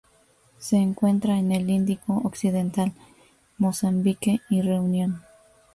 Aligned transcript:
Se 0.57 0.77
encuentra 0.77 1.37
en 1.37 1.51
el 1.51 1.69
Índico 1.69 2.21
occidental: 2.23 2.91
Mozambique 3.59 4.41
y 4.49 4.63
Reunión. 4.63 5.21